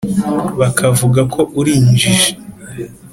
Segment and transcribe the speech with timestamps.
[0.59, 2.29] Bakavuga ko uri injiji